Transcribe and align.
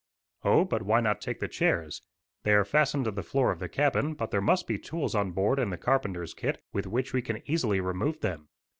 "Oh, 0.43 0.65
but 0.65 0.81
why 0.81 0.99
not 0.99 1.21
take 1.21 1.39
the 1.39 1.47
chairs? 1.47 2.01
They 2.41 2.53
are 2.53 2.65
fastened 2.65 3.05
to 3.05 3.11
the 3.11 3.21
floor 3.21 3.51
of 3.51 3.59
the 3.59 3.69
cabin, 3.69 4.15
but 4.15 4.31
there 4.31 4.41
must 4.41 4.65
be 4.65 4.79
tools 4.79 5.13
on 5.13 5.29
board 5.29 5.59
in 5.59 5.69
the 5.69 5.77
carpenter's 5.77 6.33
kit, 6.33 6.59
with 6.73 6.87
which 6.87 7.13
we 7.13 7.21
can 7.21 7.43
easily 7.45 7.79
remove 7.79 8.21
them. 8.21 8.49